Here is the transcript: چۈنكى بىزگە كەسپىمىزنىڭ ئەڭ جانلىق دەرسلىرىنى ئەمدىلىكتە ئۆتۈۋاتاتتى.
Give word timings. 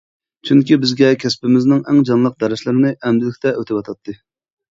چۈنكى 0.49 0.77
بىزگە 0.85 1.09
كەسپىمىزنىڭ 1.23 1.83
ئەڭ 1.91 1.99
جانلىق 2.09 2.39
دەرسلىرىنى 2.43 2.93
ئەمدىلىكتە 3.05 3.53
ئۆتۈۋاتاتتى. 3.59 4.17